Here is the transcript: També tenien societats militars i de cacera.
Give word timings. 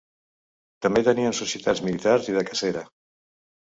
També 0.85 1.03
tenien 1.09 1.37
societats 1.43 1.85
militars 1.91 2.35
i 2.35 2.39
de 2.41 2.47
cacera. 2.53 2.87